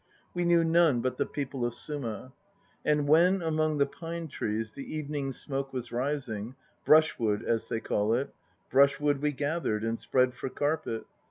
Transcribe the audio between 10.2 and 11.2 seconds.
for carpet.